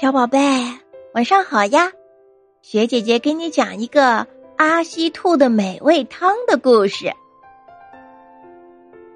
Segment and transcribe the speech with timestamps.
[0.00, 0.38] 小宝贝，
[1.12, 1.92] 晚上好呀！
[2.62, 4.26] 雪姐姐给你讲一个
[4.56, 7.12] 阿西兔的美味汤的故事。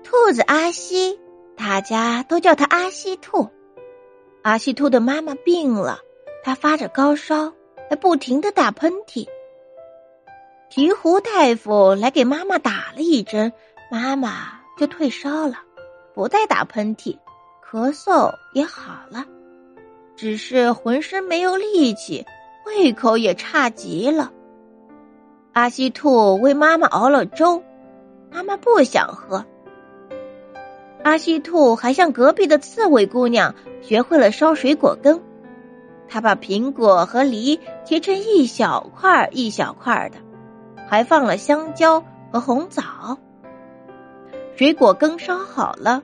[0.02, 1.18] 兔子阿西，
[1.56, 3.48] 大家都叫它阿西兔。
[4.42, 6.00] 阿西兔的妈妈病了，
[6.42, 7.54] 它发着高烧，
[7.88, 9.26] 还不停的打喷嚏。
[10.70, 13.54] 鹈鹕大夫来给妈妈打了一针，
[13.90, 15.62] 妈妈就退烧了，
[16.12, 17.16] 不再打喷嚏，
[17.66, 19.24] 咳嗽也好了。
[20.16, 22.24] 只是浑身没有力气，
[22.66, 24.32] 胃口也差极了。
[25.52, 27.62] 阿西兔为妈妈熬了粥，
[28.30, 29.44] 妈妈不想喝。
[31.02, 35.20] 阿西兔还向隔壁的刺猬姑娘学会了烧水果羹，
[36.08, 40.18] 他把苹果和梨切成一小块一小块的，
[40.88, 43.18] 还放了香蕉和红枣。
[44.56, 46.02] 水果羹烧好了，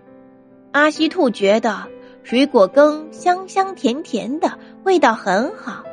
[0.73, 1.87] 阿西兔觉得。
[2.23, 5.84] 水果羹香香甜甜的，味道很好，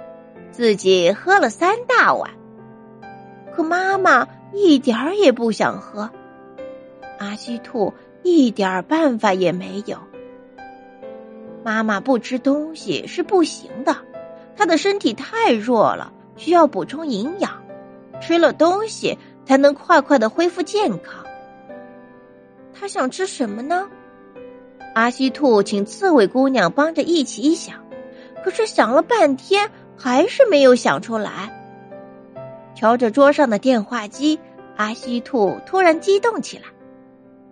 [0.52, 2.30] 自己喝了三大碗。
[3.56, 6.12] 可妈妈一点儿也不想喝，
[7.18, 9.98] 阿西兔一点办法也没有。
[11.64, 13.98] 妈妈不吃东西是不行的，
[14.56, 17.64] 她的身体太弱了，需要补充营养，
[18.22, 21.26] 吃了东西才能快快的恢复健康。
[22.74, 23.90] 她想吃什么呢？
[24.98, 27.76] 阿西兔请刺猬姑娘帮着一起想，
[28.44, 31.56] 可是想了半天还是没有想出来。
[32.74, 34.40] 瞧着桌上的电话机，
[34.76, 36.64] 阿西兔突然激动起来：“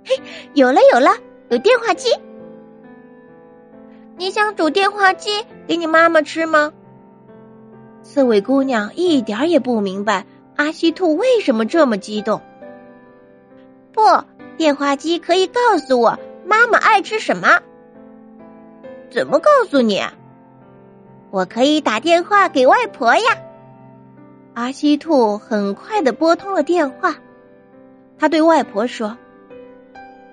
[0.04, 0.20] 嘿，
[0.56, 1.12] 有了有了，
[1.50, 2.10] 有电话机！
[4.18, 5.30] 你想煮电话机
[5.68, 6.74] 给你妈妈吃吗？”
[8.02, 12.42] 刺猬姑娘一点也不明白阿西兔为什么这么激动。
[13.94, 14.02] 不，
[14.58, 16.18] 电话机可以告诉我。
[16.46, 17.60] 妈妈爱吃什么？
[19.10, 20.02] 怎么告诉你？
[21.32, 23.24] 我可以打电话给外婆呀。
[24.54, 27.16] 阿西兔很快的拨通了电话，
[28.20, 29.18] 他对外婆说：“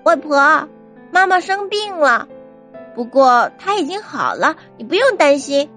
[0.05, 0.69] 外婆，
[1.11, 2.27] 妈妈生病了，
[2.95, 5.69] 不过她已经好了，你不用担心。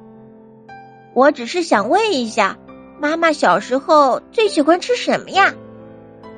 [1.14, 2.58] 我只是想问一下，
[3.00, 5.54] 妈妈小时候最喜欢吃什么呀？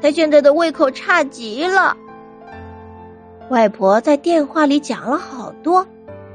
[0.00, 1.97] 她现在的胃口差极了。”
[3.50, 5.86] 外婆在电话里讲了好多，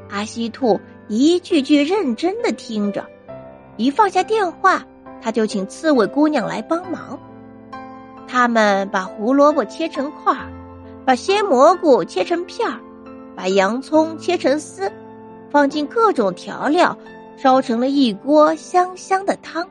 [0.09, 3.05] 阿西兔一句句认真的听着。
[3.77, 4.83] 一放下电话，
[5.21, 7.19] 他就请刺猬姑娘来帮忙。
[8.27, 10.47] 他们把胡萝卜切成块儿，
[11.05, 12.79] 把鲜蘑菇切成片儿，
[13.35, 14.91] 把洋葱切成丝，
[15.51, 16.97] 放进各种调料，
[17.37, 19.67] 烧成了一锅香香的汤。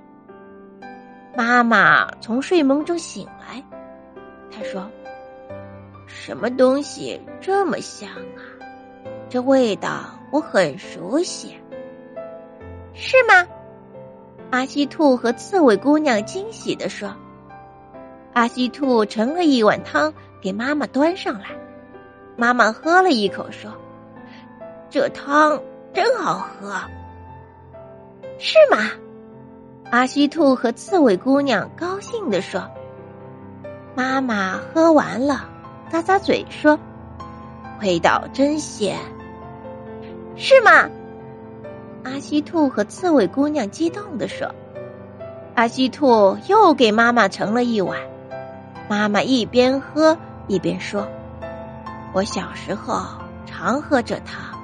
[1.36, 3.60] 妈妈从睡梦中醒来，
[4.48, 4.88] 她说。
[6.14, 8.40] 什么东西这么香啊？
[9.30, 11.56] 这味道我很熟悉，
[12.92, 13.48] 是吗？
[14.50, 17.16] 阿西兔和刺猬姑娘惊喜的说。
[18.34, 20.12] 阿西兔盛了一碗汤
[20.42, 21.46] 给妈妈端上来，
[22.36, 23.72] 妈妈喝了一口说
[24.90, 25.62] ：“这汤
[25.94, 26.78] 真好喝。”
[28.38, 28.90] 是吗？
[29.90, 32.70] 阿西兔和刺猬姑娘高兴的说。
[33.94, 35.48] 妈妈喝完了。
[35.92, 36.78] 咂咂嘴说
[37.82, 38.97] ：“味道真鲜，
[40.36, 40.88] 是吗？”
[42.03, 44.54] 阿西兔和刺猬姑娘激动的说
[45.54, 47.98] ：“阿西兔又给妈妈盛了一碗。”
[48.88, 50.16] 妈妈一边喝
[50.48, 51.06] 一边说
[52.14, 53.03] ：“我小时候
[53.44, 54.59] 常喝这汤，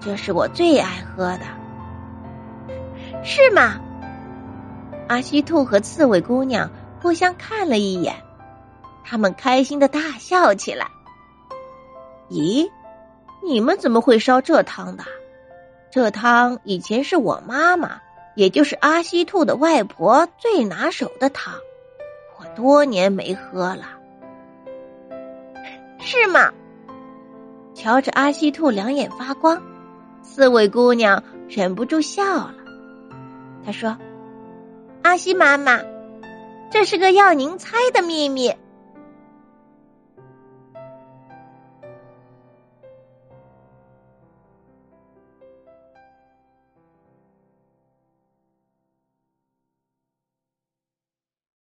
[0.00, 1.46] 这是我最爱喝的，
[3.24, 3.80] 是吗？”
[5.08, 6.70] 阿西兔和刺猬姑娘
[7.00, 8.14] 互相看了一眼。
[9.04, 10.86] 他们开心的大笑起来。
[12.30, 12.70] 咦，
[13.42, 15.04] 你们怎么会烧这汤的？
[15.90, 18.00] 这汤以前是我妈妈，
[18.34, 21.54] 也就是阿西兔的外婆最拿手的汤，
[22.38, 23.98] 我多年没喝了。
[25.98, 26.50] 是吗？
[27.74, 29.60] 瞧着阿西兔两眼发光，
[30.22, 32.54] 四位姑娘忍不住笑了。
[33.64, 33.96] 她说
[35.02, 35.80] ：“阿西妈妈，
[36.70, 38.54] 这是个要您猜的秘密。”